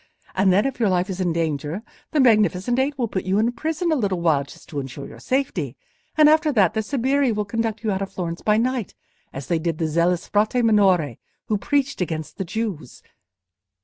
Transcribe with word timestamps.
And 0.33 0.51
then 0.51 0.65
if 0.65 0.79
your 0.79 0.89
life 0.89 1.11
is 1.11 1.21
in 1.21 1.31
danger, 1.31 1.83
the 2.09 2.19
Magnificent 2.19 2.79
Eight 2.79 2.97
will 2.97 3.07
put 3.07 3.23
you 3.23 3.37
in 3.37 3.51
prison 3.51 3.91
a 3.91 3.95
little 3.95 4.19
while 4.19 4.43
just 4.43 4.67
to 4.69 4.79
insure 4.79 5.05
your 5.05 5.19
safety, 5.19 5.77
and 6.17 6.27
after 6.27 6.51
that, 6.53 6.73
their 6.73 6.81
sbirri 6.81 7.31
will 7.31 7.45
conduct 7.45 7.83
you 7.83 7.91
out 7.91 8.01
of 8.01 8.11
Florence 8.11 8.41
by 8.41 8.57
night, 8.57 8.95
as 9.31 9.45
they 9.45 9.59
did 9.59 9.77
the 9.77 9.87
zealous 9.87 10.27
Frate 10.27 10.65
Minore 10.65 11.17
who 11.49 11.57
preached 11.59 12.01
against 12.01 12.37
the 12.37 12.45
Jews. 12.45 13.03